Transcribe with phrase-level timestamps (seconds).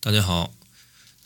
[0.00, 0.54] 大家好，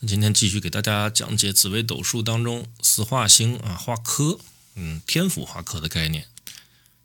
[0.07, 4.39] 今天继续给大家讲解紫微斗数当中四化星啊化科，
[4.75, 6.27] 嗯，天府化科的概念。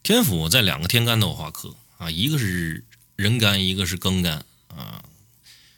[0.02, 2.86] 天府在两个天干都有化科啊，一个是
[3.18, 5.04] 壬干，一个是庚干啊。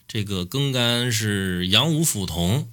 [0.08, 2.70] 这个庚干是阳五辅同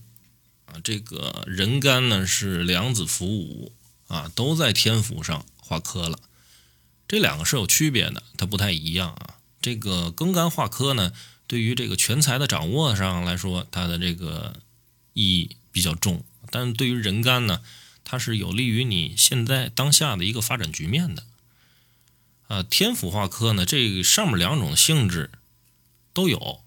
[0.66, 3.72] 啊，这个壬干呢是两子辅午
[4.08, 6.18] 啊，都在天府上化科了。
[7.08, 9.36] 这两个是有区别的，它不太一样啊。
[9.62, 11.10] 这个庚干化科呢。
[11.46, 14.60] 对于这个全才的掌握上来说，它的这个
[15.12, 16.24] 意义比较重。
[16.50, 17.62] 但对于人干呢，
[18.04, 21.24] 它是有利于你现在当下的一个发展局面的。
[22.48, 25.30] 啊，天府化科呢，这上面两种性质
[26.12, 26.60] 都有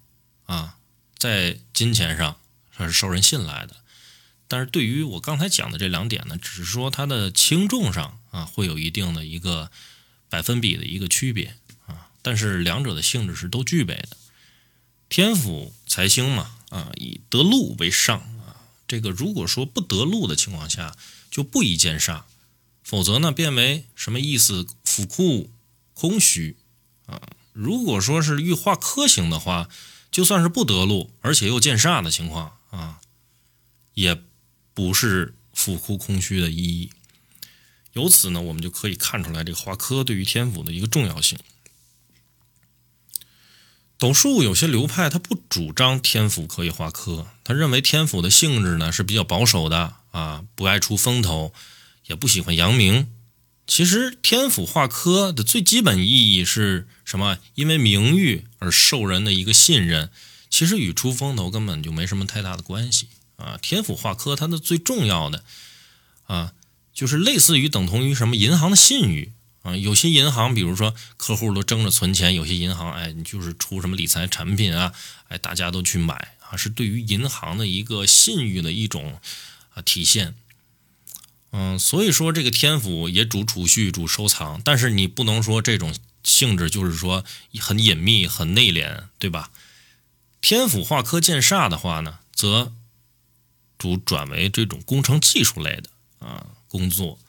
[0.45, 0.77] 啊，
[1.17, 2.39] 在金钱上
[2.73, 3.77] 它是受人信赖的。
[4.47, 9.71] 但是对于我刚才讲的这两点呢，只是说它的轻重上啊，会有一定的一个
[10.29, 12.09] 百分比的一个区别啊。
[12.21, 14.17] 但是两者的性质是都具备的。
[15.09, 18.67] 天府财星嘛，啊，以得禄为上啊。
[18.87, 20.95] 这个如果说不得禄的情况下，
[21.31, 22.23] 就不宜见煞，
[22.83, 24.67] 否则呢，变为什么意思？
[24.83, 25.51] 府库
[25.93, 26.57] 空虚
[27.05, 27.21] 啊。
[27.53, 29.69] 如果说是欲化科星的话，
[30.11, 32.99] 就算是不得禄，而且又见煞的情况啊，
[33.93, 34.21] 也
[34.73, 36.91] 不是府库空虚的意义。
[37.93, 41.39] 由此呢，我们就可以看出来这个化科对于天府的一个重要性。
[43.97, 51.51] 斗数有些流派，他不主张天府可以化科，他认为天府的性质呢是比较保守的啊，不爱出风头，
[52.05, 53.07] 也不喜欢扬名。
[53.65, 57.39] 其实天府化科的最基本意义是什么？
[57.55, 60.09] 因为名誉而受人的一个信任，
[60.49, 63.57] 其实与出风头根本就没什么太大的关系啊。
[63.61, 65.43] 天府化科它的最重要的
[66.27, 66.53] 啊，
[66.93, 69.33] 就是类似于等同于什么银行的信誉。
[69.67, 74.93] 啊，有些银行，比如说客户都争着存钱，有些银行，哎，你就是出什么理财产品啊，
[75.27, 79.19] 哎，大家都去买啊，是对于银行的一个信誉的一种
[79.73, 80.35] 啊体现。
[81.51, 85.93] 嗯，所以说这个天府也主储蓄、主收藏，但是你不能说这种
[86.23, 87.25] 性质就是说
[87.59, 89.51] 很隐秘、很内敛，对吧？
[90.39, 92.71] 天府化科建煞的话呢，则
[93.77, 95.89] 主转为这种工程技术类的
[96.25, 97.19] 啊工作。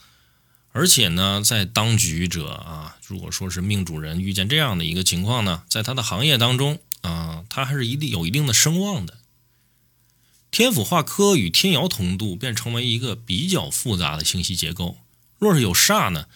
[0.79, 9.19] 而且呢，在当局者啊，如果说是命主人遇见这样的一个情况呢，在他的行业当中啊，他还是一定有一定的声望的。
[10.53, 14.99] 天府化科与天姚同度，便成为一个比较复杂的信息结构。
[15.41, 16.27] 若是有煞呢，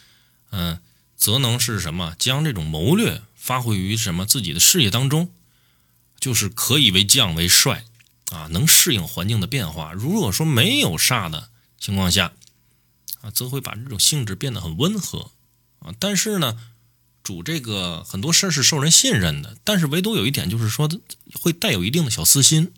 [0.51, 0.81] 嗯，
[1.17, 2.17] 则能是什么？
[2.19, 5.31] 将这种谋略发挥于什么自己的事业当中，
[6.19, 7.85] 就是可以为将为帅
[8.33, 9.93] 啊，能适应环境的变化。
[9.93, 12.33] 如果说没有煞的情况下，
[13.23, 15.31] 啊，则会把这种性质变得很温和，
[15.79, 16.59] 啊，但是呢，
[17.23, 20.91] 主这个很多事儿是受人信任的，但是唯独有一点就是说，
[21.35, 22.75] 会带有一定的小私心。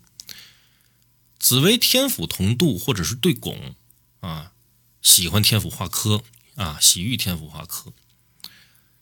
[1.37, 3.75] 紫微天府同度或者是对拱，
[4.21, 4.53] 啊，
[5.01, 6.23] 喜欢天府化科，
[6.55, 7.93] 啊，喜遇天府化科，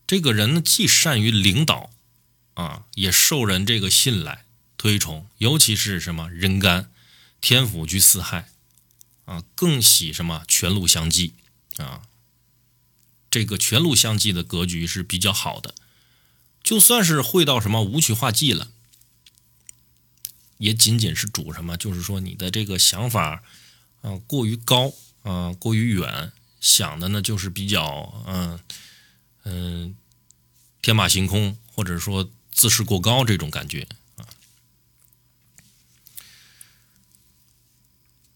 [0.07, 1.91] 这个人呢，既善于领导，
[2.55, 4.45] 啊，也受人这个信赖
[4.77, 6.89] 推崇，尤其是什么人干
[7.39, 8.49] 天府居四害。
[9.25, 11.33] 啊，更喜什么全禄相济
[11.77, 12.03] 啊？
[13.29, 15.73] 这个全禄相济的格局是比较好的，
[16.61, 18.69] 就算是会到什么武曲化忌了，
[20.59, 23.43] 也仅仅是主什么，就是说你的这个想法
[24.01, 28.59] 啊过于高啊过于远，想的呢就是比较嗯
[29.45, 29.95] 嗯
[30.81, 33.87] 天马行空，或者说自视过高这种感觉。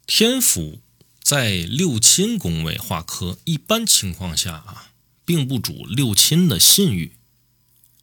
[0.07, 0.79] 天府
[1.22, 4.91] 在六亲宫位化科，一般情况下啊，
[5.25, 7.12] 并不主六亲的信誉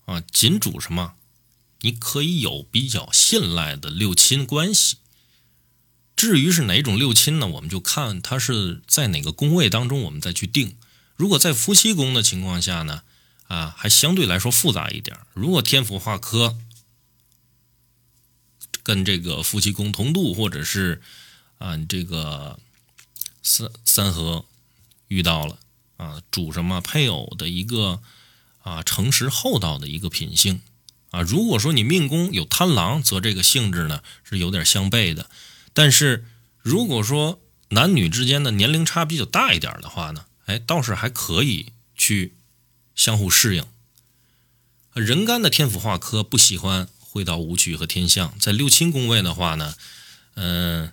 [0.05, 1.15] 啊，仅主什么？
[1.81, 4.99] 你可以有比较信赖的六亲关系。
[6.15, 7.47] 至于是哪种六亲呢？
[7.49, 10.77] 我们就看它是在哪个宫位当中，我们再去定。
[11.17, 13.03] 如果在夫妻宫的情况下呢，
[13.49, 15.19] 啊，还相对来说复杂一点。
[15.33, 16.59] 如果天府化科
[18.83, 21.03] 跟这个夫妻宫同度，或者是
[21.59, 22.59] 啊，你这个
[23.43, 24.45] 三三合
[25.09, 25.59] 遇到了
[25.97, 28.03] 啊，主什么配偶的一个
[28.63, 30.61] 啊诚实厚道的一个品性
[31.11, 31.23] 啊。
[31.23, 35.31] 如果说你命宫有贪狼，则这个性质呢是有点相悖的。
[35.73, 36.27] 但是
[36.61, 42.35] 如果说男女之间的年龄差比较大一点的话呢，哎，倒是还可以去
[42.95, 43.65] 相互适应。
[44.93, 49.75] 人干的天府化科不喜欢会到武曲和天相，在六亲宫位的话呢，
[50.35, 50.93] 嗯。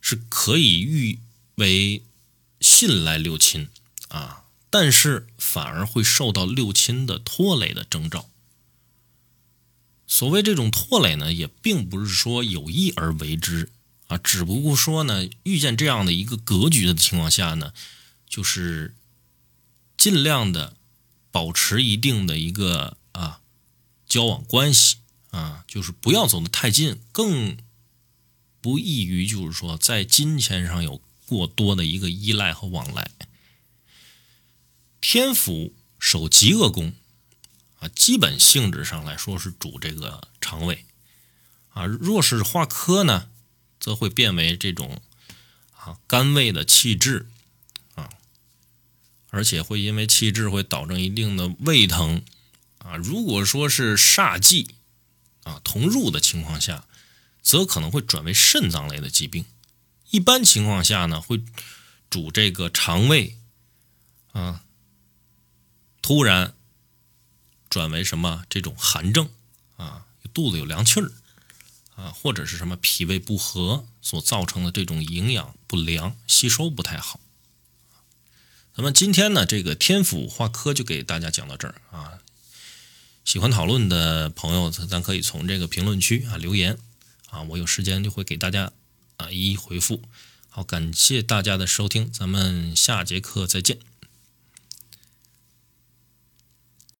[0.00, 1.18] 是可以誉
[1.56, 2.02] 为
[2.60, 3.68] 信赖六亲
[4.08, 8.28] 啊，但是反而会受到六亲的拖累的征兆。
[10.06, 13.70] 所谓这种拖累呢，也并不是说有意而为之
[14.06, 17.74] 啊，只不过说呢，遇见这样的一个格局的情况下呢，
[18.26, 18.94] 就是
[19.98, 20.76] 尽量的
[21.30, 23.40] 保持一定的一个啊
[24.08, 24.96] 交往关系
[25.30, 27.58] 啊，就是不要走得太近，更
[28.60, 33.10] 不易于就是说在金钱上有过多的一个依赖和往来。
[35.00, 36.94] 天府守极恶宫。
[37.80, 40.84] 啊，基本性质上来说是主这个肠胃，
[41.68, 43.30] 啊，若是化科呢，
[43.78, 45.00] 则会变为这种
[45.76, 47.28] 啊肝胃的气滞，
[47.94, 48.10] 啊，
[49.30, 52.24] 而且会因为气滞会导致一定的胃疼，
[52.78, 54.74] 啊，如果说是煞忌
[55.44, 56.84] 啊同入的情况下，
[57.42, 59.44] 则可能会转为肾脏类的疾病。
[60.10, 61.42] 一般情况下呢，会
[62.08, 63.36] 主这个肠胃，
[64.32, 64.62] 啊，
[66.02, 66.54] 突然。
[67.70, 69.28] 转为什么这种寒症
[69.76, 71.12] 啊，肚子有凉气儿
[71.96, 77.20] 啊，或者是什么脾胃不和所造成的这种营养不良、吸收不太好。
[78.76, 82.18] 那么今天呢，这个天府化科就给大家讲到这儿啊。
[83.22, 86.78] 喜欢讨论的朋友，咱可以从这个评论区啊留言
[87.30, 88.72] 啊，我有时间就会给大家
[89.16, 90.02] 啊一一回复。
[90.48, 93.87] 好，感谢大家的收听，咱们下节课再见。